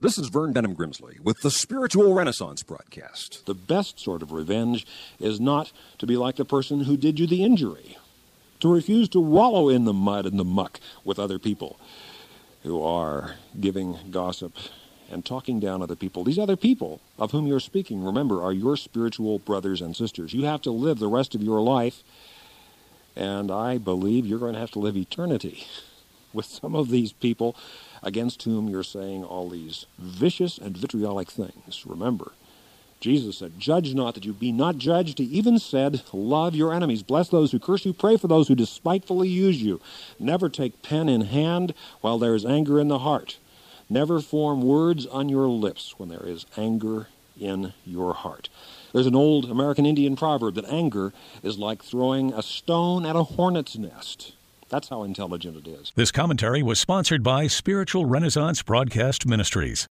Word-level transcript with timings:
This 0.00 0.16
is 0.16 0.28
Vern 0.28 0.52
Denham 0.52 0.76
Grimsley 0.76 1.18
with 1.18 1.40
the 1.40 1.50
Spiritual 1.50 2.14
Renaissance 2.14 2.62
broadcast. 2.62 3.44
The 3.46 3.54
best 3.54 3.98
sort 3.98 4.22
of 4.22 4.30
revenge 4.30 4.86
is 5.18 5.40
not 5.40 5.72
to 5.98 6.06
be 6.06 6.16
like 6.16 6.36
the 6.36 6.44
person 6.44 6.84
who 6.84 6.96
did 6.96 7.18
you 7.18 7.26
the 7.26 7.42
injury, 7.42 7.98
to 8.60 8.72
refuse 8.72 9.08
to 9.08 9.18
wallow 9.18 9.68
in 9.68 9.86
the 9.86 9.92
mud 9.92 10.24
and 10.24 10.38
the 10.38 10.44
muck 10.44 10.78
with 11.04 11.18
other 11.18 11.40
people 11.40 11.80
who 12.62 12.80
are 12.80 13.34
giving 13.58 13.98
gossip 14.12 14.52
and 15.10 15.24
talking 15.24 15.58
down 15.58 15.82
other 15.82 15.96
people. 15.96 16.22
These 16.22 16.38
other 16.38 16.56
people 16.56 17.00
of 17.18 17.32
whom 17.32 17.48
you're 17.48 17.58
speaking, 17.58 18.04
remember, 18.04 18.40
are 18.40 18.52
your 18.52 18.76
spiritual 18.76 19.40
brothers 19.40 19.80
and 19.80 19.96
sisters. 19.96 20.32
You 20.32 20.44
have 20.44 20.62
to 20.62 20.70
live 20.70 21.00
the 21.00 21.08
rest 21.08 21.34
of 21.34 21.42
your 21.42 21.60
life, 21.60 22.04
and 23.16 23.50
I 23.50 23.78
believe 23.78 24.26
you're 24.26 24.38
going 24.38 24.54
to 24.54 24.60
have 24.60 24.70
to 24.72 24.78
live 24.78 24.96
eternity 24.96 25.66
with 26.32 26.46
some 26.46 26.74
of 26.74 26.90
these 26.90 27.12
people 27.12 27.56
against 28.02 28.42
whom 28.42 28.68
you're 28.68 28.82
saying 28.82 29.24
all 29.24 29.48
these 29.48 29.86
vicious 29.98 30.58
and 30.58 30.76
vitriolic 30.76 31.30
things. 31.30 31.84
Remember, 31.86 32.32
Jesus 33.00 33.38
said, 33.38 33.60
Judge 33.60 33.94
not 33.94 34.14
that 34.14 34.24
you 34.24 34.32
be 34.32 34.50
not 34.50 34.78
judged. 34.78 35.18
He 35.18 35.24
even 35.26 35.58
said, 35.58 36.02
Love 36.12 36.54
your 36.54 36.74
enemies, 36.74 37.02
bless 37.02 37.28
those 37.28 37.52
who 37.52 37.58
curse 37.58 37.84
you, 37.84 37.92
pray 37.92 38.16
for 38.16 38.28
those 38.28 38.48
who 38.48 38.54
despitefully 38.54 39.28
use 39.28 39.62
you. 39.62 39.80
Never 40.18 40.48
take 40.48 40.82
pen 40.82 41.08
in 41.08 41.22
hand 41.22 41.74
while 42.00 42.18
there 42.18 42.34
is 42.34 42.44
anger 42.44 42.80
in 42.80 42.88
the 42.88 43.00
heart. 43.00 43.38
Never 43.88 44.20
form 44.20 44.62
words 44.62 45.06
on 45.06 45.28
your 45.28 45.48
lips 45.48 45.94
when 45.98 46.08
there 46.08 46.26
is 46.26 46.44
anger 46.56 47.08
in 47.40 47.72
your 47.86 48.14
heart. 48.14 48.48
There's 48.92 49.06
an 49.06 49.14
old 49.14 49.50
American 49.50 49.86
Indian 49.86 50.16
proverb 50.16 50.56
that 50.56 50.64
anger 50.66 51.12
is 51.42 51.58
like 51.58 51.82
throwing 51.82 52.32
a 52.32 52.42
stone 52.42 53.06
at 53.06 53.16
a 53.16 53.22
hornet's 53.22 53.78
nest. 53.78 54.32
That's 54.68 54.88
how 54.88 55.02
intelligent 55.02 55.56
it 55.56 55.68
is. 55.68 55.92
This 55.94 56.10
commentary 56.10 56.62
was 56.62 56.80
sponsored 56.80 57.22
by 57.22 57.46
Spiritual 57.46 58.06
Renaissance 58.06 58.62
Broadcast 58.62 59.26
Ministries. 59.26 59.86